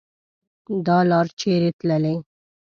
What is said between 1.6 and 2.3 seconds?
تللي